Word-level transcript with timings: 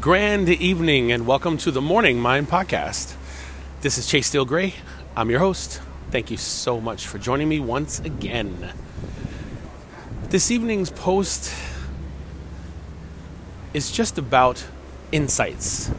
Grand 0.00 0.48
evening 0.48 1.12
and 1.12 1.24
welcome 1.24 1.56
to 1.58 1.70
the 1.70 1.80
Morning 1.80 2.18
Mind 2.18 2.48
Podcast. 2.48 3.14
This 3.80 3.96
is 3.96 4.08
Chase 4.08 4.26
Steele 4.26 4.44
Gray. 4.44 4.74
I'm 5.16 5.30
your 5.30 5.38
host. 5.38 5.80
Thank 6.10 6.32
you 6.32 6.36
so 6.36 6.80
much 6.80 7.06
for 7.06 7.18
joining 7.18 7.48
me 7.48 7.60
once 7.60 8.00
again. 8.00 8.72
This 10.30 10.50
evening's 10.50 10.90
post 10.90 11.54
is 13.72 13.92
just 13.92 14.18
about 14.18 14.66
insights. 15.12 15.92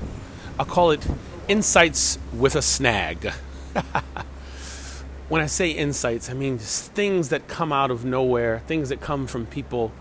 I'll 0.59 0.65
call 0.65 0.91
it 0.91 1.07
insights 1.47 2.19
with 2.33 2.57
a 2.57 2.61
snag. 2.61 3.31
when 5.29 5.41
I 5.41 5.45
say 5.45 5.71
insights, 5.71 6.29
I 6.29 6.33
mean 6.33 6.57
things 6.57 7.29
that 7.29 7.47
come 7.47 7.71
out 7.71 7.91
of 7.91 8.03
nowhere, 8.03 8.61
things 8.67 8.89
that 8.89 8.99
come 8.99 9.25
from 9.25 9.45
people. 9.45 9.93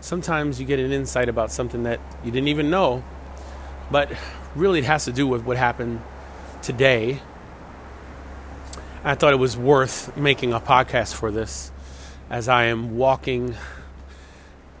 Sometimes 0.00 0.58
you 0.58 0.66
get 0.66 0.78
an 0.78 0.90
insight 0.90 1.28
about 1.28 1.52
something 1.52 1.82
that 1.82 2.00
you 2.24 2.30
didn't 2.30 2.48
even 2.48 2.70
know, 2.70 3.04
but 3.92 4.10
really 4.56 4.78
it 4.78 4.86
has 4.86 5.04
to 5.04 5.12
do 5.12 5.26
with 5.26 5.44
what 5.44 5.58
happened 5.58 6.00
today. 6.62 7.20
I 9.04 9.14
thought 9.14 9.32
it 9.32 9.38
was 9.38 9.56
worth 9.56 10.16
making 10.16 10.52
a 10.52 10.60
podcast 10.60 11.14
for 11.14 11.30
this 11.30 11.70
as 12.30 12.48
I 12.48 12.64
am 12.64 12.96
walking 12.96 13.54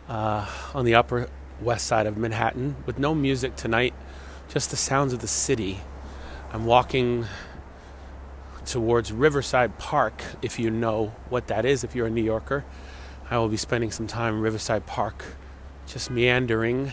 uh, 0.08 0.48
on 0.74 0.86
the 0.86 0.94
upper 0.94 1.28
west 1.60 1.86
side 1.86 2.06
of 2.06 2.16
Manhattan 2.16 2.76
with 2.86 2.98
no 2.98 3.14
music 3.14 3.54
tonight, 3.54 3.92
just 4.48 4.70
the 4.70 4.76
sounds 4.76 5.12
of 5.12 5.20
the 5.20 5.28
city. 5.28 5.80
I'm 6.52 6.64
walking 6.64 7.26
towards 8.64 9.12
Riverside 9.12 9.78
Park, 9.78 10.22
if 10.40 10.58
you 10.58 10.70
know 10.70 11.14
what 11.28 11.48
that 11.48 11.64
is, 11.64 11.84
if 11.84 11.94
you're 11.94 12.06
a 12.06 12.10
New 12.10 12.22
Yorker. 12.22 12.64
I 13.30 13.38
will 13.38 13.48
be 13.48 13.56
spending 13.56 13.90
some 13.90 14.06
time 14.06 14.36
in 14.36 14.40
Riverside 14.40 14.86
Park, 14.86 15.24
just 15.86 16.10
meandering, 16.10 16.92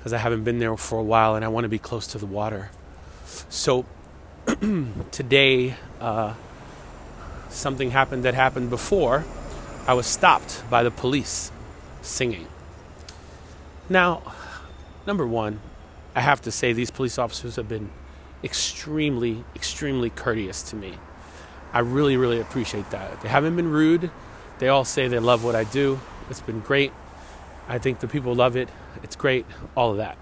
because 0.00 0.14
I 0.14 0.18
haven't 0.18 0.44
been 0.44 0.58
there 0.58 0.74
for 0.78 0.98
a 0.98 1.02
while 1.02 1.34
and 1.34 1.44
I 1.44 1.48
want 1.48 1.66
to 1.66 1.68
be 1.68 1.78
close 1.78 2.06
to 2.08 2.18
the 2.18 2.24
water. 2.24 2.70
So, 3.50 3.84
today, 5.10 5.74
uh, 6.00 6.32
something 7.50 7.90
happened 7.90 8.24
that 8.24 8.32
happened 8.32 8.70
before. 8.70 9.26
I 9.86 9.92
was 9.92 10.06
stopped 10.06 10.64
by 10.70 10.82
the 10.82 10.90
police 10.90 11.52
singing. 12.00 12.46
Now, 13.90 14.22
number 15.06 15.26
one, 15.26 15.60
I 16.14 16.22
have 16.22 16.40
to 16.42 16.50
say 16.50 16.72
these 16.72 16.90
police 16.90 17.18
officers 17.18 17.56
have 17.56 17.68
been 17.68 17.90
extremely, 18.42 19.44
extremely 19.54 20.08
courteous 20.08 20.62
to 20.70 20.76
me. 20.76 20.94
I 21.74 21.80
really, 21.80 22.16
really 22.16 22.40
appreciate 22.40 22.90
that. 22.90 23.20
They 23.20 23.28
haven't 23.28 23.54
been 23.54 23.70
rude. 23.70 24.10
They 24.60 24.68
all 24.68 24.86
say 24.86 25.08
they 25.08 25.18
love 25.18 25.44
what 25.44 25.54
I 25.54 25.64
do. 25.64 26.00
It's 26.30 26.40
been 26.40 26.60
great. 26.60 26.90
I 27.68 27.78
think 27.78 28.00
the 28.00 28.08
people 28.08 28.34
love 28.34 28.56
it. 28.56 28.70
It's 29.02 29.16
great. 29.16 29.46
All 29.76 29.90
of 29.90 29.96
that. 29.96 30.16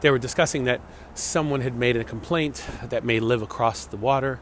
They 0.00 0.10
were 0.10 0.18
discussing 0.18 0.64
that 0.64 0.80
someone 1.14 1.60
had 1.60 1.74
made 1.74 1.96
a 1.96 2.04
complaint 2.04 2.64
that 2.82 3.04
may 3.04 3.20
live 3.20 3.42
across 3.42 3.84
the 3.84 3.96
water. 3.96 4.40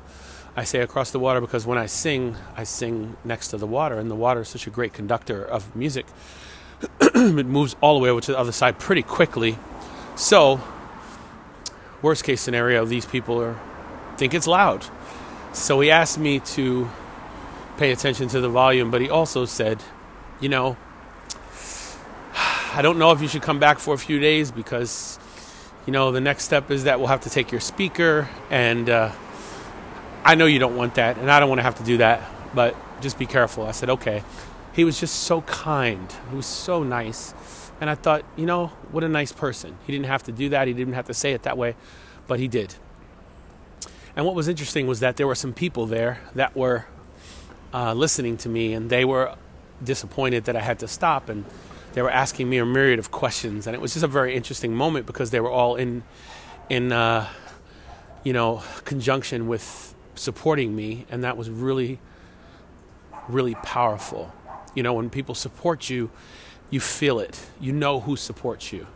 I 0.57 0.65
say 0.65 0.81
across 0.81 1.11
the 1.11 1.19
water 1.19 1.41
because 1.41 1.67
when 1.67 1.79
I 1.79 1.87
sing, 1.87 2.37
I 2.57 2.65
sing 2.65 3.17
next 3.25 3.49
to 3.49 3.57
the 3.57 3.67
water, 3.67 3.99
and 3.99 4.11
the 4.11 4.15
water 4.17 4.41
is 4.41 4.49
such 4.49 4.67
a 4.67 4.71
great 4.71 4.93
conductor 4.93 5.45
of 5.45 5.75
music. 5.75 6.07
it 7.01 7.47
moves 7.47 7.77
all 7.81 7.95
the 7.99 8.03
way 8.03 8.11
over 8.11 8.21
to 8.21 8.33
the 8.33 8.39
other 8.39 8.53
side 8.53 8.79
pretty 8.79 9.03
quickly. 9.03 9.59
So 10.17 10.61
worst 12.03 12.25
case 12.25 12.41
scenario, 12.41 12.85
these 12.85 13.07
people 13.07 13.41
are 13.41 13.59
think 14.17 14.35
it's 14.35 14.47
loud. 14.47 14.85
So 15.53 15.81
he 15.81 15.91
asked 15.91 16.19
me 16.19 16.41
to 16.41 16.91
pay 17.77 17.93
attention 17.93 18.29
to 18.29 18.41
the 18.41 18.49
volume, 18.49 18.91
but 18.91 19.01
he 19.01 19.09
also 19.09 19.45
said, 19.45 19.83
you 20.41 20.49
know, 20.49 20.77
I 22.75 22.83
don't 22.83 22.99
know 22.99 23.13
if 23.13 23.23
you 23.23 23.29
should 23.29 23.43
come 23.43 23.59
back 23.59 23.79
for 23.79 23.95
a 23.95 23.99
few 23.99 24.21
days 24.21 24.51
because, 24.51 25.19
you 25.87 25.93
know, 25.93 26.13
the 26.13 26.21
next 26.21 26.45
step 26.45 26.71
is 26.71 26.85
that 26.85 26.99
we'll 26.99 27.09
have 27.09 27.23
to 27.23 27.31
take 27.31 27.51
your 27.51 27.61
speaker, 27.61 28.29
and 28.51 28.89
uh, 28.91 29.11
I 30.23 30.35
know 30.35 30.47
you 30.47 30.59
don't 30.59 30.77
want 30.77 30.95
that, 30.97 31.17
and 31.17 31.31
I 31.31 31.41
don't 31.41 31.49
want 31.49 31.61
to 31.61 31.63
have 31.63 31.77
to 31.77 31.83
do 31.83 31.97
that, 31.97 32.23
but 32.55 32.77
just 33.01 33.19
be 33.19 33.27
careful. 33.27 33.67
I 33.67 33.73
said, 33.73 33.91
okay. 33.91 34.23
He 34.75 34.85
was 34.85 35.01
just 35.01 35.21
so 35.25 35.41
kind. 35.43 36.13
He 36.31 36.37
was 36.37 36.47
so 36.47 36.85
nice. 36.85 37.35
And 37.81 37.89
I 37.91 37.95
thought, 37.95 38.25
you 38.37 38.47
know, 38.47 38.69
what 38.93 39.03
a 39.03 39.09
nice 39.09 39.33
person. 39.33 39.77
He 39.87 39.93
didn't 39.93 40.07
have 40.07 40.23
to 40.25 40.33
do 40.33 40.51
that. 40.51 40.69
He 40.69 40.75
didn't 40.75 40.93
have 40.93 41.07
to 41.07 41.15
say 41.15 41.33
it 41.33 41.43
that 41.45 41.57
way, 41.57 41.75
but 42.27 42.39
he 42.39 42.47
did. 42.49 42.75
And 44.15 44.27
what 44.27 44.35
was 44.35 44.47
interesting 44.47 44.87
was 44.87 45.01
that 45.01 45.17
there 45.17 45.27
were 45.27 45.35
some 45.35 45.53
people 45.53 45.87
there 45.87 46.21
that 46.35 46.55
were 46.55 46.87
uh, 47.73 47.95
listening 47.95 48.37
to 48.39 48.49
me, 48.49 48.73
and 48.73 48.91
they 48.91 49.05
were 49.05 49.35
disappointed 49.83 50.45
that 50.45 50.55
I 50.55 50.61
had 50.61 50.79
to 50.81 50.87
stop, 50.87 51.29
and 51.29 51.45
they 51.99 52.03
were 52.03 52.11
asking 52.11 52.49
me 52.49 52.59
a 52.59 52.65
myriad 52.65 53.01
of 53.01 53.11
questions. 53.11 53.67
And 53.67 53.75
it 53.75 53.81
was 53.81 53.93
just 53.93 54.05
a 54.05 54.09
very 54.09 54.37
interesting 54.37 54.73
moment 54.73 55.05
because 55.05 55.33
they 55.33 55.41
were 55.41 55.51
all 55.51 55.75
in, 55.75 56.05
in, 56.69 56.93
uh, 56.93 57.27
you 58.23 58.33
know, 58.33 58.63
conjunction 58.85 59.49
with 59.49 59.97
supporting 60.15 60.77
me, 60.77 61.07
and 61.11 61.25
that 61.25 61.37
was 61.37 61.51
really, 61.51 61.99
really 63.29 63.57
powerful. 63.57 64.33
You 64.77 64.85
know, 64.85 64.93
when 64.93 65.11
people 65.11 65.35
support 65.35 65.91
you 65.91 66.11
you 66.71 66.81
feel 66.81 67.19
it. 67.19 67.41
You 67.61 67.73
know 67.73 68.01
who 68.01 68.17
supports 68.17 68.73
you 68.73 68.87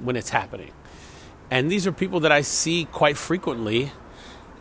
when 0.00 0.16
it's 0.16 0.30
happening. 0.30 0.72
And 1.50 1.70
these 1.70 1.86
are 1.86 1.92
people 1.92 2.20
that 2.20 2.32
I 2.32 2.42
see 2.42 2.86
quite 2.86 3.16
frequently, 3.16 3.92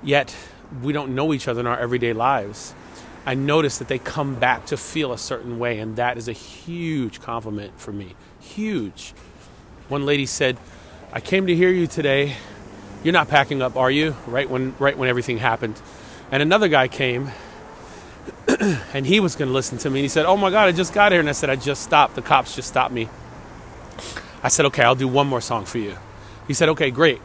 yet 0.03 0.35
we 0.81 0.91
don't 0.91 1.15
know 1.15 1.33
each 1.33 1.47
other 1.47 1.61
in 1.61 1.67
our 1.67 1.79
everyday 1.79 2.13
lives. 2.13 2.73
I 3.25 3.35
notice 3.35 3.77
that 3.77 3.87
they 3.87 3.99
come 3.99 4.35
back 4.35 4.65
to 4.67 4.77
feel 4.77 5.13
a 5.13 5.17
certain 5.17 5.59
way, 5.59 5.79
and 5.79 5.95
that 5.97 6.17
is 6.17 6.27
a 6.27 6.33
huge 6.33 7.21
compliment 7.21 7.79
for 7.79 7.91
me. 7.91 8.15
Huge. 8.39 9.13
One 9.89 10.05
lady 10.05 10.25
said, 10.25 10.57
I 11.13 11.19
came 11.19 11.47
to 11.47 11.55
hear 11.55 11.69
you 11.69 11.85
today. 11.85 12.35
You're 13.03 13.13
not 13.13 13.27
packing 13.27 13.61
up, 13.61 13.75
are 13.75 13.91
you? 13.91 14.15
Right 14.25 14.49
when 14.49 14.75
right 14.79 14.97
when 14.97 15.09
everything 15.09 15.37
happened. 15.37 15.79
And 16.31 16.41
another 16.41 16.69
guy 16.69 16.87
came 16.87 17.31
and 18.93 19.05
he 19.05 19.19
was 19.19 19.35
going 19.35 19.49
to 19.49 19.53
listen 19.53 19.77
to 19.79 19.89
me. 19.89 19.99
And 19.99 20.05
he 20.05 20.09
said, 20.09 20.25
Oh 20.25 20.37
my 20.37 20.49
God, 20.49 20.67
I 20.67 20.71
just 20.71 20.93
got 20.93 21.11
here. 21.11 21.19
And 21.19 21.29
I 21.29 21.33
said, 21.33 21.49
I 21.49 21.55
just 21.55 21.83
stopped. 21.83 22.15
The 22.15 22.21
cops 22.21 22.55
just 22.55 22.69
stopped 22.69 22.93
me. 22.93 23.09
I 24.41 24.47
said, 24.47 24.65
Okay, 24.67 24.83
I'll 24.83 24.95
do 24.95 25.07
one 25.07 25.27
more 25.27 25.41
song 25.41 25.65
for 25.65 25.77
you. 25.77 25.97
He 26.47 26.53
said, 26.53 26.69
Okay, 26.69 26.91
great. 26.91 27.21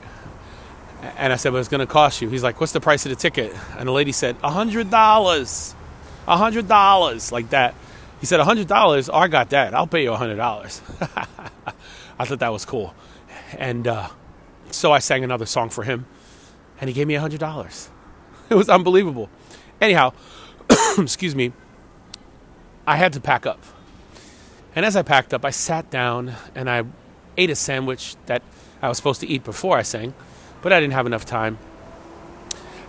And 1.16 1.32
I 1.32 1.36
said, 1.36 1.52
But 1.52 1.58
it's 1.58 1.68
going 1.68 1.86
to 1.86 1.86
cost 1.86 2.20
you. 2.20 2.28
He's 2.28 2.42
like, 2.42 2.60
What's 2.60 2.72
the 2.72 2.80
price 2.80 3.06
of 3.06 3.10
the 3.10 3.16
ticket? 3.16 3.54
And 3.78 3.86
the 3.86 3.92
lady 3.92 4.12
said, 4.12 4.36
A 4.42 4.50
$100. 4.50 5.74
A 6.26 6.36
$100. 6.36 7.32
Like 7.32 7.50
that. 7.50 7.74
He 8.20 8.26
said, 8.26 8.40
A 8.40 8.44
$100? 8.44 9.10
Oh, 9.12 9.16
I 9.16 9.28
got 9.28 9.50
that. 9.50 9.74
I'll 9.74 9.86
pay 9.86 10.02
you 10.02 10.12
a 10.12 10.16
$100. 10.16 10.36
I 12.18 12.24
thought 12.24 12.38
that 12.38 12.52
was 12.52 12.64
cool. 12.64 12.94
And 13.58 13.86
uh, 13.86 14.08
so 14.70 14.92
I 14.92 14.98
sang 14.98 15.22
another 15.24 15.46
song 15.46 15.70
for 15.70 15.84
him. 15.84 16.06
And 16.80 16.88
he 16.88 16.94
gave 16.94 17.06
me 17.06 17.14
a 17.14 17.20
$100. 17.20 17.88
It 18.48 18.54
was 18.54 18.68
unbelievable. 18.68 19.28
Anyhow, 19.80 20.12
excuse 20.98 21.34
me, 21.34 21.52
I 22.86 22.96
had 22.96 23.12
to 23.14 23.20
pack 23.20 23.44
up. 23.44 23.58
And 24.76 24.86
as 24.86 24.94
I 24.94 25.02
packed 25.02 25.34
up, 25.34 25.44
I 25.44 25.50
sat 25.50 25.90
down 25.90 26.34
and 26.54 26.70
I 26.70 26.84
ate 27.36 27.50
a 27.50 27.56
sandwich 27.56 28.14
that 28.26 28.42
I 28.80 28.88
was 28.88 28.98
supposed 28.98 29.20
to 29.22 29.26
eat 29.26 29.42
before 29.42 29.76
I 29.76 29.82
sang, 29.82 30.14
but 30.62 30.72
I 30.72 30.78
didn't 30.78 30.92
have 30.92 31.06
enough 31.06 31.24
time. 31.24 31.58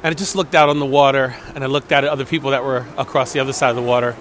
And 0.07 0.15
I 0.15 0.17
just 0.17 0.37
looked 0.37 0.55
out 0.55 0.69
on 0.69 0.79
the 0.79 0.85
water 0.85 1.35
and 1.53 1.65
I 1.65 1.67
looked 1.67 1.91
at 1.91 2.05
other 2.05 2.23
people 2.23 2.51
that 2.51 2.63
were 2.63 2.85
across 2.97 3.33
the 3.33 3.41
other 3.41 3.51
side 3.51 3.71
of 3.71 3.75
the 3.75 3.81
water, 3.81 4.15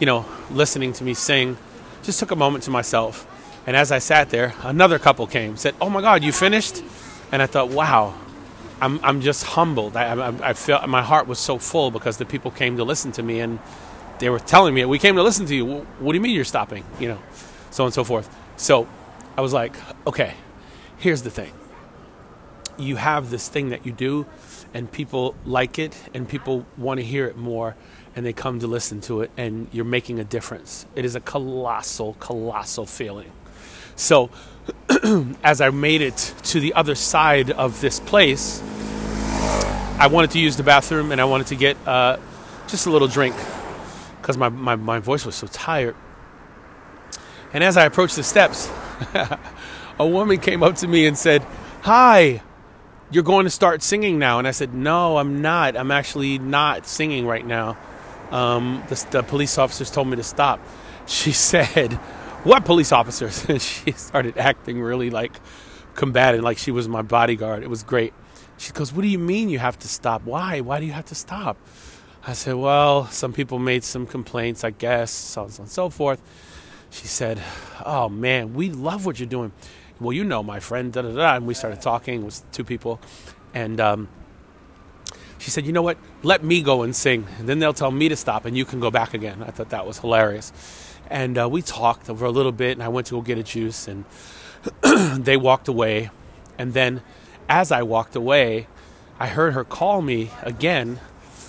you 0.00 0.06
know, 0.06 0.26
listening 0.50 0.92
to 0.94 1.04
me 1.04 1.14
sing. 1.14 1.56
Just 2.02 2.18
took 2.18 2.32
a 2.32 2.34
moment 2.36 2.64
to 2.64 2.72
myself. 2.72 3.28
And 3.64 3.76
as 3.76 3.92
I 3.92 4.00
sat 4.00 4.30
there, 4.30 4.54
another 4.64 4.98
couple 4.98 5.28
came, 5.28 5.56
said, 5.56 5.76
Oh 5.80 5.88
my 5.88 6.00
God, 6.00 6.24
you 6.24 6.32
finished? 6.32 6.82
And 7.30 7.40
I 7.40 7.46
thought, 7.46 7.68
wow, 7.68 8.12
I'm, 8.80 8.98
I'm 9.04 9.20
just 9.20 9.44
humbled. 9.44 9.96
I, 9.96 10.14
I, 10.14 10.48
I 10.48 10.52
felt 10.52 10.88
my 10.88 11.00
heart 11.00 11.28
was 11.28 11.38
so 11.38 11.58
full 11.58 11.92
because 11.92 12.16
the 12.16 12.26
people 12.26 12.50
came 12.50 12.78
to 12.78 12.82
listen 12.82 13.12
to 13.12 13.22
me 13.22 13.38
and 13.38 13.60
they 14.18 14.30
were 14.30 14.40
telling 14.40 14.74
me, 14.74 14.84
"We 14.84 14.98
came 14.98 15.14
to 15.14 15.22
listen 15.22 15.46
to 15.46 15.54
you. 15.54 15.86
What 16.00 16.10
do 16.10 16.16
you 16.16 16.22
mean 16.22 16.34
you're 16.34 16.44
stopping?" 16.44 16.82
You 16.98 17.10
know, 17.10 17.18
so 17.70 17.84
on 17.84 17.86
and 17.86 17.94
so 17.94 18.02
forth. 18.02 18.28
So 18.56 18.88
I 19.36 19.42
was 19.42 19.52
like, 19.52 19.76
"Okay, 20.08 20.34
here's 20.98 21.22
the 21.22 21.30
thing. 21.30 21.52
You 22.76 22.96
have 22.96 23.30
this 23.30 23.48
thing 23.48 23.68
that 23.68 23.86
you 23.86 23.92
do, 23.92 24.26
and 24.74 24.90
people 24.90 25.34
like 25.44 25.78
it, 25.78 25.96
and 26.14 26.28
people 26.28 26.66
want 26.76 26.98
to 26.98 27.04
hear 27.04 27.26
it 27.26 27.36
more, 27.36 27.76
and 28.14 28.24
they 28.24 28.32
come 28.32 28.60
to 28.60 28.66
listen 28.66 29.00
to 29.02 29.22
it, 29.22 29.30
and 29.36 29.68
you're 29.72 29.84
making 29.84 30.18
a 30.18 30.24
difference. 30.24 30.86
It 30.94 31.04
is 31.04 31.14
a 31.14 31.20
colossal, 31.20 32.14
colossal 32.14 32.86
feeling." 32.86 33.32
So 33.96 34.30
as 35.44 35.60
I 35.60 35.70
made 35.70 36.00
it 36.00 36.34
to 36.44 36.60
the 36.60 36.74
other 36.74 36.94
side 36.94 37.50
of 37.50 37.80
this 37.80 38.00
place, 38.00 38.62
I 39.98 40.06
wanted 40.06 40.30
to 40.32 40.38
use 40.38 40.56
the 40.56 40.62
bathroom 40.62 41.12
and 41.12 41.20
I 41.20 41.24
wanted 41.24 41.48
to 41.48 41.56
get 41.56 41.76
uh, 41.86 42.16
just 42.68 42.86
a 42.86 42.90
little 42.90 43.08
drink 43.08 43.36
because 44.20 44.36
my, 44.36 44.48
my, 44.48 44.76
my 44.76 44.98
voice 44.98 45.26
was 45.26 45.34
so 45.34 45.46
tired. 45.46 45.96
And 47.52 47.64
as 47.64 47.76
I 47.76 47.84
approached 47.84 48.16
the 48.16 48.22
steps, 48.22 48.70
a 49.98 50.06
woman 50.06 50.38
came 50.38 50.62
up 50.62 50.76
to 50.76 50.88
me 50.88 51.06
and 51.06 51.18
said, 51.18 51.42
Hi, 51.82 52.42
you're 53.10 53.24
going 53.24 53.44
to 53.44 53.50
start 53.50 53.82
singing 53.82 54.18
now. 54.18 54.38
And 54.38 54.46
I 54.46 54.52
said, 54.52 54.74
No, 54.74 55.18
I'm 55.18 55.42
not. 55.42 55.76
I'm 55.76 55.90
actually 55.90 56.38
not 56.38 56.86
singing 56.86 57.26
right 57.26 57.44
now. 57.44 57.76
Um, 58.30 58.82
the, 58.88 59.06
the 59.10 59.22
police 59.22 59.58
officers 59.58 59.90
told 59.90 60.08
me 60.08 60.16
to 60.16 60.22
stop. 60.22 60.60
She 61.06 61.32
said, 61.32 61.94
What 62.44 62.64
police 62.64 62.92
officers? 62.92 63.44
And 63.48 63.60
she 63.60 63.90
started 63.92 64.38
acting 64.38 64.80
really 64.80 65.10
like 65.10 65.32
combatant, 65.96 66.44
like 66.44 66.58
she 66.58 66.70
was 66.70 66.88
my 66.88 67.02
bodyguard. 67.02 67.64
It 67.64 67.70
was 67.70 67.82
great. 67.82 68.12
She 68.58 68.72
goes, 68.72 68.92
What 68.92 69.02
do 69.02 69.08
you 69.08 69.18
mean 69.18 69.48
you 69.48 69.58
have 69.58 69.78
to 69.80 69.88
stop? 69.88 70.22
Why? 70.24 70.60
Why 70.60 70.78
do 70.78 70.86
you 70.86 70.92
have 70.92 71.06
to 71.06 71.16
stop? 71.16 71.56
I 72.24 72.34
said, 72.34 72.54
Well, 72.54 73.06
some 73.06 73.32
people 73.32 73.58
made 73.58 73.82
some 73.82 74.06
complaints, 74.06 74.62
I 74.62 74.70
guess, 74.70 75.10
so 75.10 75.42
on 75.42 75.50
and 75.58 75.68
so 75.68 75.88
forth. 75.90 76.20
She 76.90 77.06
said, 77.06 77.42
Oh 77.84 78.08
man, 78.08 78.54
we 78.54 78.70
love 78.70 79.04
what 79.04 79.18
you're 79.18 79.28
doing. 79.28 79.52
Well, 80.00 80.12
you 80.12 80.24
know 80.24 80.42
my 80.42 80.60
friend, 80.60 80.92
da 80.92 81.02
da 81.02 81.12
da. 81.12 81.36
And 81.36 81.46
we 81.46 81.54
started 81.54 81.82
talking, 81.82 82.22
it 82.22 82.24
was 82.24 82.42
two 82.52 82.64
people. 82.64 83.00
And 83.52 83.80
um, 83.80 84.08
she 85.38 85.50
said, 85.50 85.66
You 85.66 85.72
know 85.72 85.82
what? 85.82 85.98
Let 86.22 86.42
me 86.42 86.62
go 86.62 86.82
and 86.82 86.94
sing. 86.94 87.26
And 87.38 87.48
then 87.48 87.58
they'll 87.58 87.74
tell 87.74 87.90
me 87.90 88.08
to 88.08 88.16
stop 88.16 88.44
and 88.44 88.56
you 88.56 88.64
can 88.64 88.80
go 88.80 88.90
back 88.90 89.14
again. 89.14 89.42
I 89.42 89.50
thought 89.50 89.70
that 89.70 89.86
was 89.86 89.98
hilarious. 89.98 90.52
And 91.08 91.36
uh, 91.38 91.48
we 91.48 91.60
talked 91.60 92.08
over 92.08 92.24
a 92.24 92.30
little 92.30 92.52
bit, 92.52 92.72
and 92.72 92.82
I 92.84 92.88
went 92.88 93.08
to 93.08 93.14
go 93.14 93.20
get 93.20 93.36
a 93.36 93.42
juice, 93.42 93.88
and 93.88 94.04
they 95.24 95.36
walked 95.36 95.66
away. 95.66 96.10
And 96.56 96.72
then 96.72 97.02
as 97.48 97.72
I 97.72 97.82
walked 97.82 98.14
away, 98.14 98.68
I 99.18 99.26
heard 99.26 99.54
her 99.54 99.64
call 99.64 100.02
me 100.02 100.30
again, 100.42 101.00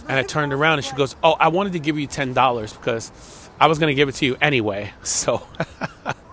and 0.09 0.17
I 0.17 0.23
turned 0.23 0.51
around 0.51 0.79
and 0.79 0.85
she 0.85 0.95
goes, 0.95 1.15
Oh, 1.23 1.33
I 1.33 1.49
wanted 1.49 1.73
to 1.73 1.79
give 1.79 1.99
you 1.99 2.07
$10 2.07 2.33
because 2.77 3.11
I 3.59 3.67
was 3.67 3.77
going 3.77 3.89
to 3.91 3.95
give 3.95 4.09
it 4.09 4.15
to 4.15 4.25
you 4.25 4.35
anyway. 4.41 4.93
So 5.03 5.45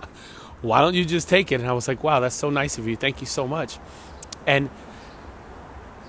why 0.62 0.80
don't 0.80 0.94
you 0.94 1.04
just 1.04 1.28
take 1.28 1.52
it? 1.52 1.60
And 1.60 1.68
I 1.68 1.72
was 1.72 1.88
like, 1.88 2.02
Wow, 2.02 2.20
that's 2.20 2.34
so 2.34 2.50
nice 2.50 2.78
of 2.78 2.86
you. 2.86 2.96
Thank 2.96 3.20
you 3.20 3.26
so 3.26 3.46
much. 3.46 3.78
And 4.46 4.70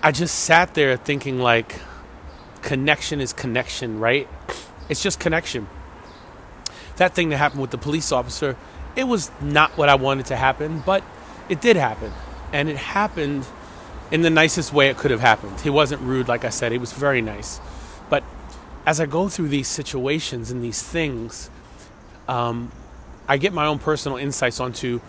I 0.01 0.12
just 0.12 0.40
sat 0.40 0.74
there 0.75 0.96
thinking, 0.96 1.40
like, 1.40 1.80
connection 2.62 3.19
is 3.19 3.34
connection, 3.34 4.00
right? 4.00 4.28
It's 4.88 5.04
just 5.04 5.19
connection. 5.19 5.68
That 6.96 7.13
thing 7.13 7.30
that 7.30 7.38
happened 7.38 7.62
with 7.62 7.72
the 7.72 7.78
police 7.78 8.12
officer, 8.12 8.56
it 8.96 9.04
was 9.04 9.30
not 9.42 9.78
what 9.78 9.90
I 9.90 9.96
wanted 9.96 10.28
to 10.28 10.36
happen, 10.36 10.81
but 10.86 11.04
it 11.50 11.62
did 11.62 11.75
happen. 11.75 12.12
And 12.54 12.69
it 12.69 12.78
happened 12.78 13.46
in 14.12 14.22
the 14.22 14.30
nicest 14.30 14.74
way 14.74 14.90
it 14.90 14.98
could 14.98 15.12
have 15.12 15.19
happened. 15.19 15.60
He 15.62 15.69
wasn't 15.69 16.01
rude, 16.01 16.28
like 16.28 16.46
I 16.46 16.50
said, 16.50 16.72
he 16.72 16.78
was 16.78 16.94
very 16.94 17.22
nice. 17.22 17.60
But 18.10 18.24
as 18.86 19.00
I 19.00 19.06
go 19.06 19.30
through 19.30 19.50
these 19.50 19.68
situations 19.68 20.50
and 20.50 20.63
these 20.63 20.81
things, 20.81 21.50
um, 22.28 22.72
I 23.29 23.37
get 23.37 23.53
my 23.53 23.67
own 23.67 23.77
personal 23.77 24.17
insights 24.17 24.59
onto 24.59 24.99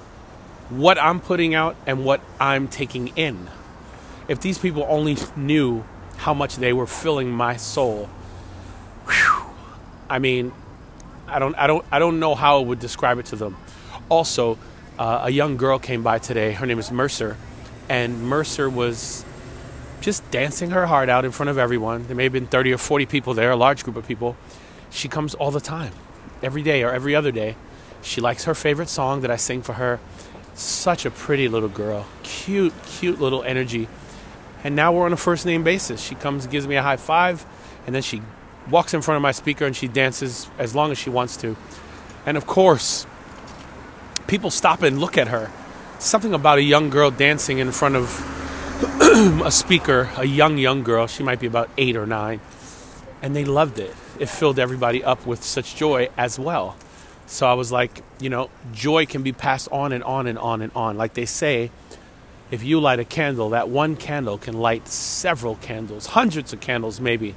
what 0.69 0.99
I'm 0.99 1.21
putting 1.21 1.55
out 1.55 1.75
and 1.87 2.05
what 2.05 2.21
I'm 2.39 2.69
taking 2.69 3.09
in. 3.17 3.49
If 4.29 4.41
these 4.41 4.59
people 4.59 4.85
only 4.87 5.17
knew 5.35 5.85
how 6.19 6.35
much 6.35 6.57
they 6.57 6.75
were 6.75 6.87
filling 6.87 7.31
my 7.31 7.57
soul, 7.57 8.11
whew, 9.07 9.47
I 10.11 10.19
mean, 10.19 10.53
I 11.27 11.39
don't, 11.39 11.55
I 11.57 11.67
don't, 11.67 11.85
I 11.91 11.99
don't 11.99 12.21
know 12.21 12.35
how 12.35 12.61
I 12.61 12.65
would 12.65 12.79
describe 12.79 13.19
it 13.19 13.27
to 13.27 13.37
them. 13.37 13.57
Also, 14.11 14.59
uh, 14.99 15.23
a 15.25 15.31
young 15.31 15.57
girl 15.57 15.79
came 15.79 16.03
by 16.03 16.19
today. 16.19 16.53
Her 16.53 16.67
name 16.67 16.79
is 16.79 16.93
Mercer, 16.93 17.39
and 17.89 18.23
Mercer 18.23 18.69
was 18.69 19.25
just 20.03 20.31
dancing 20.31 20.71
her 20.71 20.87
heart 20.87 21.09
out 21.09 21.25
in 21.25 21.31
front 21.31 21.49
of 21.49 21.57
everyone. 21.57 22.07
There 22.07 22.17
may 22.17 22.25
have 22.25 22.33
been 22.33 22.47
30 22.47 22.75
or 22.75 22.79
40 22.79 23.07
people 23.07 23.33
there, 23.33 23.51
a 23.51 23.57
large 23.57 23.83
group 23.83 23.97
of 23.97 24.07
people. 24.07 24.37
She 24.91 25.09
comes 25.09 25.35
all 25.35 25.51
the 25.51 25.61
time, 25.61 25.93
every 26.43 26.63
day 26.63 26.83
or 26.83 26.91
every 26.91 27.15
other 27.15 27.33
day. 27.33 27.57
She 28.03 28.21
likes 28.21 28.45
her 28.45 28.55
favorite 28.55 28.89
song 28.89 29.21
that 29.23 29.31
I 29.31 29.37
sing 29.37 29.63
for 29.63 29.75
her. 29.75 30.01
Such 30.55 31.07
a 31.07 31.11
pretty 31.11 31.49
little 31.49 31.69
girl, 31.69 32.07
cute, 32.23 32.73
cute 32.85 33.21
little 33.21 33.43
energy. 33.43 33.89
And 34.63 34.77
now 34.77 34.93
we're 34.93 35.07
on 35.07 35.13
a 35.13 35.17
first 35.17 35.47
name 35.47 35.65
basis. 35.65 36.03
She 36.03 36.15
comes, 36.15 36.47
gives 36.47 36.67
me 36.67 36.77
a 36.77 36.83
high 36.83 36.97
five, 36.97 37.47
and 37.87 37.95
then 37.95 38.03
she 38.03 38.23
walks 38.71 38.93
in 38.95 39.03
front 39.03 39.17
of 39.17 39.23
my 39.23 39.33
speaker 39.33 39.65
and 39.65 39.75
she 39.75 39.89
dances 39.89 40.49
as 40.59 40.75
long 40.75 40.91
as 40.91 40.99
she 40.99 41.11
wants 41.11 41.37
to. 41.39 41.57
And 42.27 42.37
of 42.37 42.47
course, 42.47 43.07
people 44.27 44.51
stop 44.51 44.83
and 44.83 45.01
look 45.01 45.17
at 45.17 45.29
her. 45.29 45.51
Something 45.99 46.35
about 46.35 46.59
a 46.59 46.63
young 46.63 46.91
girl 46.91 47.11
dancing 47.11 47.59
in 47.59 47.73
front 47.73 47.97
of 47.97 48.27
a 49.45 49.51
speaker, 49.51 50.11
a 50.17 50.25
young, 50.25 50.59
young 50.59 50.83
girl. 50.83 51.07
She 51.07 51.23
might 51.23 51.41
be 51.41 51.47
about 51.47 51.71
eight 51.77 51.97
or 51.97 52.07
nine. 52.07 52.41
And 53.23 53.37
they 53.37 53.45
loved 53.45 53.79
it. 53.79 53.95
It 54.19 54.29
filled 54.29 54.59
everybody 54.59 55.03
up 55.05 55.27
with 55.27 55.43
such 55.43 55.77
joy 55.77 56.09
as 56.17 56.39
well. 56.39 56.77
So 57.31 57.47
I 57.47 57.55
was 57.55 57.71
like, 57.71 58.03
you 58.19 58.29
know, 58.29 58.51
joy 58.73 59.07
can 59.07 59.23
be 59.23 59.33
passed 59.33 59.69
on 59.71 59.93
and 59.93 60.03
on 60.03 60.27
and 60.27 60.37
on 60.37 60.63
and 60.63 60.73
on. 60.75 60.97
Like 60.99 61.15
they 61.15 61.27
say, 61.27 61.71
if 62.51 62.65
you 62.65 62.81
light 62.81 62.99
a 62.99 63.05
candle, 63.05 63.51
that 63.51 63.69
one 63.69 63.95
candle 63.95 64.37
can 64.37 64.59
light 64.59 64.89
several 64.89 65.55
candles, 65.55 66.07
hundreds 66.07 66.53
of 66.53 66.59
candles 66.59 67.01
maybe, 67.01 67.37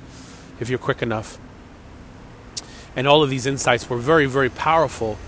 if 0.59 0.67
you're 0.67 0.79
quick 0.79 1.03
enough. 1.03 1.37
And 2.95 3.07
all 3.07 3.21
of 3.21 3.29
these 3.29 3.45
insights 3.45 3.87
were 3.87 3.99
very, 3.99 4.25
very 4.25 4.49
powerful. 4.49 5.19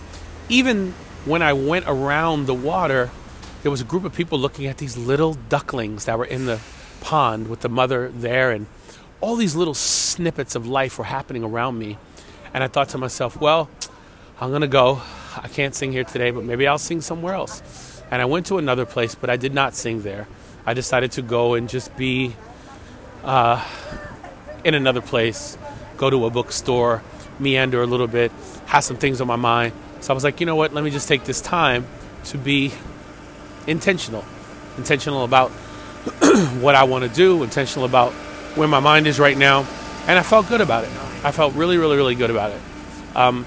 Even 0.50 0.94
when 1.26 1.44
I 1.44 1.54
went 1.54 1.86
around 1.88 2.48
the 2.48 2.56
water, 2.56 3.12
there 3.62 3.70
was 3.70 3.82
a 3.82 3.86
group 3.86 4.04
of 4.04 4.14
people 4.14 4.40
looking 4.40 4.66
at 4.66 4.80
these 4.80 4.98
little 4.98 5.36
ducklings 5.48 6.06
that 6.06 6.18
were 6.18 6.26
in 6.26 6.48
the 6.48 6.60
pond 7.02 7.50
with 7.50 7.60
the 7.60 7.70
mother 7.70 8.10
there, 8.10 8.50
and 8.50 8.66
all 9.22 9.36
these 9.36 9.56
little 9.56 9.76
snippets 9.76 10.56
of 10.56 10.66
life 10.68 10.98
were 10.98 11.06
happening 11.06 11.44
around 11.44 11.78
me. 11.78 12.00
And 12.52 12.64
I 12.64 12.68
thought 12.68 12.90
to 12.90 12.98
myself, 12.98 13.40
well, 13.40 13.70
I'm 14.40 14.50
going 14.50 14.62
to 14.62 14.68
go. 14.68 15.02
I 15.42 15.48
can't 15.48 15.74
sing 15.74 15.94
here 15.94 16.04
today, 16.04 16.32
but 16.32 16.44
maybe 16.44 16.68
I'll 16.68 16.78
sing 16.78 17.00
somewhere 17.00 17.34
else. 17.34 18.02
And 18.12 18.22
I 18.22 18.26
went 18.26 18.48
to 18.48 18.58
another 18.58 18.86
place, 18.86 19.16
but 19.16 19.30
I 19.30 19.38
did 19.38 19.54
not 19.54 19.76
sing 19.76 20.02
there. 20.02 20.28
I 20.66 20.74
decided 20.74 21.14
to 21.14 21.22
go 21.22 21.54
and 21.54 21.70
just 21.70 21.96
be 21.96 22.36
uh, 23.24 23.66
in 24.64 24.74
another 24.74 25.02
place, 25.02 25.58
go 25.98 26.10
to 26.10 26.26
a 26.26 26.30
bookstore, 26.30 27.02
meander 27.40 27.82
a 27.82 27.86
little 27.86 28.08
bit, 28.08 28.32
have 28.66 28.84
some 28.84 28.98
things 28.98 29.22
on 29.22 29.28
my 29.28 29.36
mind. 29.38 29.74
So 30.02 30.14
I 30.14 30.16
was 30.16 30.24
like, 30.24 30.40
you 30.40 30.46
know 30.46 30.56
what? 30.56 30.74
Let 30.74 30.84
me 30.84 30.92
just 30.92 31.08
take 31.08 31.24
this 31.24 31.40
time 31.40 31.88
to 32.26 32.38
be 32.38 32.74
intentional. 33.68 34.26
Intentional 34.78 35.24
about 35.24 35.50
what 36.60 36.76
I 36.76 36.84
want 36.84 37.04
to 37.04 37.10
do, 37.10 37.42
intentional 37.42 37.86
about 37.86 38.12
where 38.56 38.68
my 38.68 38.82
mind 38.82 39.08
is 39.08 39.18
right 39.18 39.38
now. 39.38 39.66
And 40.08 40.20
I 40.20 40.24
felt 40.24 40.50
good 40.50 40.62
about 40.62 40.84
it. 40.84 40.92
I 41.24 41.32
felt 41.32 41.56
really, 41.56 41.78
really, 41.78 41.96
really 41.96 42.16
good 42.16 42.30
about 42.30 42.52
it. 42.52 42.62
Um, 43.16 43.46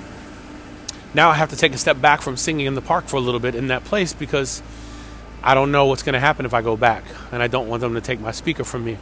now 1.15 1.31
I 1.31 1.35
have 1.35 1.51
to 1.51 1.57
take 1.57 1.73
a 1.73 1.79
step 1.79 2.01
back 2.01 2.21
from 2.21 2.37
singing 2.37 2.67
in 2.67 2.75
the 2.75 2.83
park 2.83 3.07
for 3.07 3.17
a 3.17 3.21
little 3.21 3.41
bit 3.41 3.55
in 3.55 3.69
that 3.69 3.85
place 3.85 4.13
because 4.13 4.63
I 5.43 5.55
don't 5.55 5.73
know 5.73 5.87
what's 5.87 6.03
going 6.03 6.15
to 6.15 6.21
happen 6.21 6.45
if 6.45 6.55
I 6.55 6.63
go 6.63 6.77
back. 6.77 7.05
And 7.33 7.43
I 7.43 7.47
don't 7.47 7.69
want 7.69 7.81
them 7.81 7.95
to 7.95 8.01
take 8.01 8.21
my 8.21 8.33
speaker 8.33 8.65
from 8.65 8.85
me. 8.85 8.99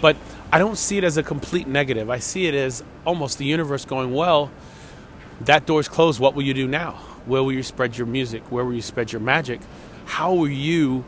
But 0.00 0.16
I 0.52 0.58
don't 0.58 0.76
see 0.76 0.98
it 0.98 1.04
as 1.04 1.16
a 1.16 1.22
complete 1.22 1.66
negative. 1.66 2.08
I 2.08 2.18
see 2.18 2.46
it 2.46 2.54
as 2.54 2.82
almost 3.04 3.38
the 3.38 3.44
universe 3.44 3.84
going, 3.84 4.12
well, 4.12 4.50
that 5.42 5.66
door's 5.66 5.88
closed. 5.88 6.20
What 6.20 6.34
will 6.34 6.42
you 6.42 6.54
do 6.54 6.66
now? 6.66 6.92
Where 7.26 7.42
will 7.42 7.52
you 7.52 7.62
spread 7.62 7.96
your 7.96 8.06
music? 8.06 8.42
Where 8.50 8.64
will 8.64 8.74
you 8.74 8.82
spread 8.82 9.12
your 9.12 9.20
magic? 9.20 9.60
How 10.06 10.32
will 10.32 10.48
you 10.48 11.04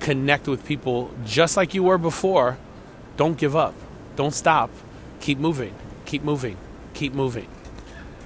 connect 0.00 0.48
with 0.48 0.66
people 0.66 1.10
just 1.24 1.56
like 1.56 1.74
you 1.74 1.84
were 1.84 1.98
before? 1.98 2.58
Don't 3.16 3.38
give 3.38 3.54
up. 3.54 3.74
Don't 4.16 4.34
stop. 4.34 4.70
Keep 5.20 5.38
moving. 5.38 5.74
Keep 6.04 6.24
moving. 6.24 6.56
Keep 6.92 7.14
moving. 7.14 7.48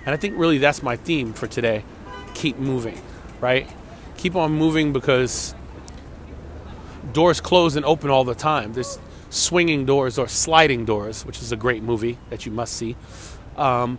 And 0.08 0.14
I 0.14 0.16
think 0.16 0.38
really 0.38 0.56
that's 0.56 0.82
my 0.82 0.96
theme 0.96 1.34
for 1.34 1.46
today. 1.46 1.84
Keep 2.32 2.56
moving, 2.56 2.98
right? 3.42 3.68
Keep 4.16 4.36
on 4.36 4.52
moving 4.52 4.94
because 4.94 5.54
doors 7.12 7.42
close 7.42 7.76
and 7.76 7.84
open 7.84 8.08
all 8.08 8.24
the 8.24 8.34
time. 8.34 8.72
There's 8.72 8.98
swinging 9.28 9.84
doors 9.84 10.16
or 10.16 10.26
sliding 10.26 10.86
doors, 10.86 11.26
which 11.26 11.42
is 11.42 11.52
a 11.52 11.56
great 11.56 11.82
movie 11.82 12.16
that 12.30 12.46
you 12.46 12.52
must 12.52 12.72
see. 12.72 12.96
Um, 13.58 13.98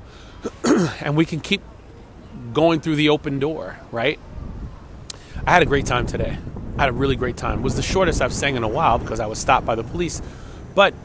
and 0.99 1.15
we 1.15 1.25
can 1.25 1.41
keep 1.41 1.61
going 2.53 2.81
through 2.81 2.95
the 2.95 3.09
open 3.09 3.37
door, 3.37 3.77
right? 3.91 4.17
I 5.45 5.51
had 5.51 5.61
a 5.61 5.67
great 5.67 5.85
time 5.85 6.07
today. 6.07 6.39
I 6.79 6.81
had 6.81 6.89
a 6.89 6.93
really 6.93 7.17
great 7.17 7.37
time. 7.37 7.59
It 7.59 7.61
was 7.61 7.75
the 7.75 7.83
shortest 7.83 8.19
I've 8.19 8.33
sang 8.33 8.55
in 8.55 8.63
a 8.63 8.67
while 8.67 8.97
because 8.97 9.19
I 9.19 9.27
was 9.27 9.37
stopped 9.37 9.67
by 9.67 9.75
the 9.75 9.83
police. 9.83 10.23
But 10.73 10.95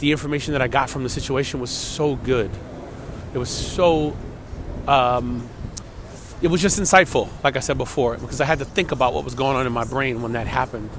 the 0.00 0.12
information 0.12 0.52
that 0.52 0.60
I 0.60 0.68
got 0.68 0.90
from 0.90 1.02
the 1.02 1.08
situation 1.08 1.60
was 1.60 1.70
so 1.70 2.16
good. 2.16 2.50
It 3.32 3.38
was 3.38 3.48
so 3.48 4.14
um, 4.88 5.48
it 6.42 6.48
was 6.48 6.62
just 6.62 6.80
insightful, 6.80 7.28
like 7.44 7.56
I 7.56 7.60
said 7.60 7.76
before, 7.76 8.16
because 8.16 8.40
I 8.40 8.44
had 8.44 8.60
to 8.60 8.64
think 8.64 8.92
about 8.92 9.12
what 9.12 9.24
was 9.24 9.34
going 9.34 9.56
on 9.56 9.66
in 9.66 9.72
my 9.72 9.84
brain 9.84 10.22
when 10.22 10.32
that 10.32 10.46
happened. 10.46 10.90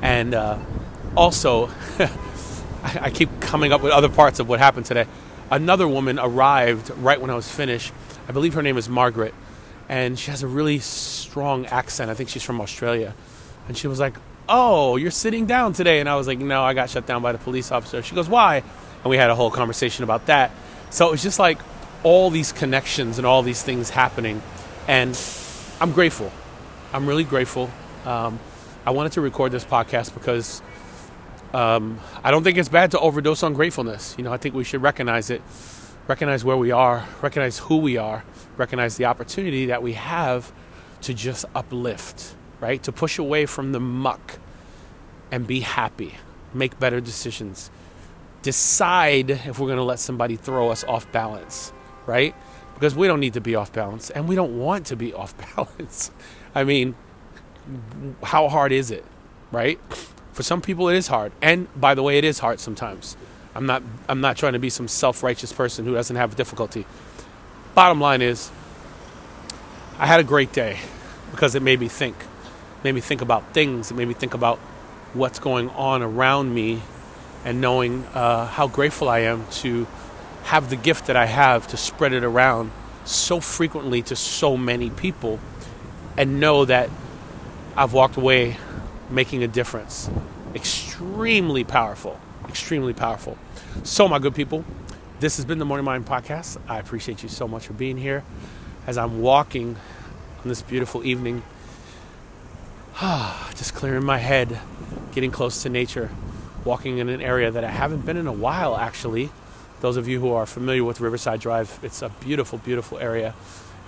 And 0.00 0.34
uh, 0.34 0.58
also, 1.16 1.70
I 2.82 3.10
keep 3.10 3.40
coming 3.40 3.72
up 3.72 3.82
with 3.82 3.92
other 3.92 4.08
parts 4.08 4.38
of 4.38 4.48
what 4.48 4.58
happened 4.58 4.86
today. 4.86 5.06
Another 5.50 5.88
woman 5.88 6.18
arrived 6.18 6.90
right 6.98 7.20
when 7.20 7.30
I 7.30 7.34
was 7.34 7.50
finished. 7.50 7.92
I 8.28 8.32
believe 8.32 8.54
her 8.54 8.62
name 8.62 8.76
is 8.76 8.88
Margaret, 8.88 9.34
and 9.88 10.16
she 10.16 10.30
has 10.30 10.44
a 10.44 10.46
really 10.46 10.78
strong 10.78 11.66
accent. 11.66 12.10
I 12.10 12.14
think 12.14 12.28
she's 12.28 12.44
from 12.44 12.60
Australia. 12.60 13.14
And 13.66 13.76
she 13.76 13.88
was 13.88 13.98
like, 13.98 14.16
Oh, 14.48 14.96
you're 14.96 15.10
sitting 15.12 15.46
down 15.46 15.72
today. 15.72 16.00
And 16.00 16.08
I 16.08 16.16
was 16.16 16.26
like, 16.26 16.38
No, 16.38 16.62
I 16.62 16.74
got 16.74 16.90
shut 16.90 17.06
down 17.06 17.22
by 17.22 17.32
the 17.32 17.38
police 17.38 17.72
officer. 17.72 18.02
She 18.02 18.14
goes, 18.14 18.28
Why? 18.28 18.62
And 19.02 19.10
we 19.10 19.16
had 19.16 19.30
a 19.30 19.34
whole 19.34 19.50
conversation 19.50 20.04
about 20.04 20.26
that. 20.26 20.52
So 20.90 21.08
it 21.08 21.10
was 21.10 21.22
just 21.22 21.38
like 21.38 21.58
all 22.02 22.30
these 22.30 22.52
connections 22.52 23.18
and 23.18 23.26
all 23.26 23.42
these 23.42 23.62
things 23.62 23.90
happening. 23.90 24.42
And 24.88 25.18
I'm 25.80 25.92
grateful. 25.92 26.32
I'm 26.92 27.06
really 27.06 27.24
grateful. 27.24 27.70
Um, 28.04 28.38
I 28.84 28.90
wanted 28.90 29.12
to 29.12 29.20
record 29.20 29.52
this 29.52 29.64
podcast 29.64 30.14
because 30.14 30.62
um, 31.52 32.00
I 32.24 32.30
don't 32.30 32.42
think 32.42 32.58
it's 32.58 32.68
bad 32.68 32.92
to 32.92 32.98
overdose 32.98 33.42
on 33.42 33.54
gratefulness. 33.54 34.14
You 34.16 34.24
know, 34.24 34.32
I 34.32 34.36
think 34.36 34.54
we 34.54 34.64
should 34.64 34.82
recognize 34.82 35.30
it, 35.30 35.42
recognize 36.06 36.44
where 36.44 36.56
we 36.56 36.70
are, 36.70 37.06
recognize 37.22 37.58
who 37.58 37.76
we 37.76 37.96
are, 37.96 38.24
recognize 38.56 38.96
the 38.96 39.04
opportunity 39.04 39.66
that 39.66 39.82
we 39.82 39.92
have 39.94 40.52
to 41.02 41.14
just 41.14 41.44
uplift, 41.54 42.34
right? 42.60 42.82
To 42.82 42.92
push 42.92 43.18
away 43.18 43.46
from 43.46 43.72
the 43.72 43.80
muck 43.80 44.38
and 45.30 45.46
be 45.46 45.60
happy, 45.60 46.14
make 46.54 46.78
better 46.78 47.00
decisions, 47.00 47.70
decide 48.42 49.30
if 49.30 49.58
we're 49.58 49.66
going 49.66 49.76
to 49.76 49.84
let 49.84 49.98
somebody 49.98 50.36
throw 50.36 50.70
us 50.70 50.84
off 50.84 51.10
balance, 51.12 51.72
right? 52.10 52.34
Because 52.74 52.96
we 52.96 53.06
don't 53.06 53.20
need 53.20 53.34
to 53.34 53.40
be 53.40 53.54
off 53.54 53.72
balance 53.72 54.10
and 54.10 54.28
we 54.28 54.34
don't 54.34 54.58
want 54.58 54.86
to 54.86 54.96
be 54.96 55.14
off 55.20 55.32
balance. 55.54 56.10
I 56.54 56.64
mean, 56.64 56.96
how 58.24 58.48
hard 58.48 58.72
is 58.72 58.90
it, 58.90 59.04
right? 59.52 59.78
For 60.32 60.42
some 60.42 60.60
people 60.60 60.88
it 60.88 60.96
is 60.96 61.06
hard. 61.06 61.30
And 61.40 61.68
by 61.80 61.94
the 61.94 62.02
way, 62.02 62.18
it 62.18 62.24
is 62.24 62.40
hard 62.40 62.58
sometimes. 62.58 63.16
I'm 63.54 63.66
not 63.66 63.82
I'm 64.08 64.20
not 64.20 64.36
trying 64.36 64.54
to 64.54 64.58
be 64.58 64.70
some 64.70 64.88
self-righteous 64.88 65.52
person 65.52 65.84
who 65.84 65.94
doesn't 65.94 66.16
have 66.16 66.34
difficulty. 66.34 66.84
Bottom 67.74 68.00
line 68.00 68.22
is 68.22 68.50
I 69.98 70.06
had 70.06 70.18
a 70.18 70.24
great 70.24 70.52
day 70.52 70.78
because 71.30 71.54
it 71.54 71.62
made 71.62 71.78
me 71.78 71.88
think. 71.88 72.16
It 72.18 72.84
made 72.84 72.94
me 72.94 73.00
think 73.00 73.20
about 73.20 73.54
things. 73.54 73.90
It 73.90 73.94
made 73.94 74.08
me 74.08 74.14
think 74.14 74.34
about 74.34 74.58
what's 75.14 75.38
going 75.38 75.68
on 75.70 76.02
around 76.02 76.54
me 76.54 76.82
and 77.44 77.60
knowing 77.60 78.04
uh, 78.14 78.46
how 78.46 78.66
grateful 78.66 79.08
I 79.08 79.20
am 79.20 79.46
to 79.62 79.86
have 80.44 80.70
the 80.70 80.76
gift 80.76 81.06
that 81.06 81.16
I 81.16 81.26
have 81.26 81.66
to 81.68 81.76
spread 81.76 82.12
it 82.12 82.24
around 82.24 82.72
so 83.04 83.40
frequently 83.40 84.02
to 84.02 84.16
so 84.16 84.56
many 84.56 84.90
people 84.90 85.38
and 86.16 86.40
know 86.40 86.64
that 86.64 86.90
I've 87.76 87.92
walked 87.92 88.16
away 88.16 88.56
making 89.08 89.42
a 89.42 89.48
difference. 89.48 90.10
Extremely 90.54 91.64
powerful. 91.64 92.20
Extremely 92.48 92.92
powerful. 92.92 93.38
So, 93.84 94.08
my 94.08 94.18
good 94.18 94.34
people, 94.34 94.64
this 95.20 95.36
has 95.36 95.44
been 95.44 95.58
the 95.58 95.64
Morning 95.64 95.84
Mind 95.84 96.06
Podcast. 96.06 96.58
I 96.68 96.78
appreciate 96.78 97.22
you 97.22 97.28
so 97.28 97.46
much 97.46 97.66
for 97.66 97.72
being 97.72 97.96
here 97.96 98.24
as 98.86 98.98
I'm 98.98 99.20
walking 99.20 99.76
on 100.42 100.48
this 100.48 100.62
beautiful 100.62 101.04
evening. 101.04 101.42
Ah 102.96 103.50
just 103.56 103.74
clearing 103.74 104.04
my 104.04 104.18
head, 104.18 104.58
getting 105.12 105.30
close 105.30 105.62
to 105.62 105.68
nature 105.68 106.10
walking 106.64 106.98
in 106.98 107.08
an 107.08 107.20
area 107.20 107.50
that 107.50 107.64
I 107.64 107.70
haven't 107.70 108.04
been 108.04 108.16
in 108.16 108.26
a 108.26 108.32
while, 108.32 108.76
actually. 108.76 109.30
Those 109.80 109.96
of 109.96 110.06
you 110.06 110.20
who 110.20 110.32
are 110.32 110.46
familiar 110.46 110.84
with 110.84 111.00
Riverside 111.00 111.40
Drive, 111.40 111.78
it's 111.82 112.02
a 112.02 112.08
beautiful, 112.08 112.58
beautiful 112.58 112.98
area. 112.98 113.34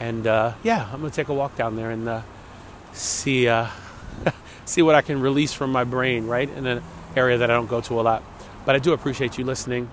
And 0.00 0.26
uh, 0.26 0.54
yeah, 0.62 0.88
I'm 0.92 1.02
to 1.02 1.10
take 1.10 1.28
a 1.28 1.34
walk 1.34 1.56
down 1.56 1.76
there 1.76 1.90
and 1.90 2.08
uh, 2.08 2.22
see, 2.92 3.48
uh, 3.48 3.68
see 4.64 4.82
what 4.82 4.94
I 4.94 5.02
can 5.02 5.20
release 5.20 5.52
from 5.52 5.70
my 5.70 5.84
brain, 5.84 6.26
right? 6.26 6.48
In 6.48 6.66
an 6.66 6.82
area 7.14 7.38
that 7.38 7.50
I 7.50 7.54
don't 7.54 7.68
go 7.68 7.80
to 7.82 8.00
a 8.00 8.02
lot. 8.02 8.22
But 8.64 8.74
I 8.74 8.78
do 8.78 8.92
appreciate 8.92 9.38
you 9.38 9.44
listening. 9.44 9.90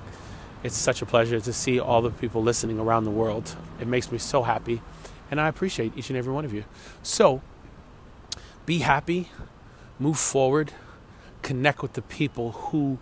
It's 0.63 0.77
such 0.77 1.01
a 1.01 1.05
pleasure 1.05 1.39
to 1.39 1.53
see 1.53 1.79
all 1.79 2.01
the 2.01 2.11
people 2.11 2.41
listening 2.41 2.79
around 2.79 3.03
the 3.03 3.11
world. 3.11 3.55
It 3.79 3.87
makes 3.87 4.11
me 4.11 4.17
so 4.17 4.43
happy. 4.43 4.81
And 5.31 5.39
I 5.39 5.47
appreciate 5.47 5.97
each 5.97 6.09
and 6.09 6.17
every 6.17 6.33
one 6.33 6.45
of 6.45 6.53
you. 6.53 6.63
So, 7.03 7.41
be 8.65 8.79
happy, 8.79 9.29
move 9.99 10.17
forward 10.17 10.73
connect 11.41 11.81
with 11.81 11.93
the 11.93 12.01
people 12.01 12.51
who 12.51 12.99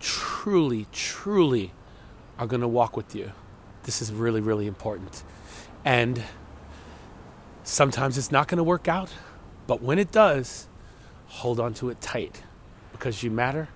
truly, 0.00 0.86
truly 0.92 1.72
are 2.38 2.46
going 2.46 2.60
to 2.60 2.68
walk 2.68 2.96
with 2.96 3.14
you. 3.14 3.32
This 3.84 4.02
is 4.02 4.12
really, 4.12 4.40
really 4.40 4.66
important. 4.66 5.22
And 5.84 6.22
sometimes 7.64 8.18
it's 8.18 8.30
not 8.30 8.48
going 8.48 8.58
to 8.58 8.64
work 8.64 8.88
out, 8.88 9.10
but 9.66 9.82
when 9.82 9.98
it 9.98 10.12
does, 10.12 10.68
hold 11.26 11.60
on 11.60 11.74
to 11.74 11.90
it 11.90 12.00
tight 12.00 12.42
because 12.92 13.22
you 13.22 13.30
matter 13.30 13.68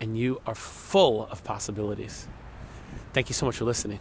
and 0.00 0.16
you 0.16 0.40
are 0.46 0.54
full 0.54 1.26
of 1.30 1.44
possibilities. 1.44 2.28
Thank 3.12 3.28
you 3.28 3.34
so 3.34 3.46
much 3.46 3.56
for 3.56 3.64
listening. 3.64 4.00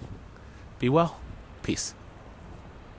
Be 0.79 0.89
well. 0.89 1.19
Peace. 1.63 1.93